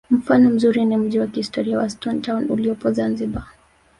[0.09, 3.47] mfano mzuri ni mji wa kihistoria wa stone town uliopo zanzibar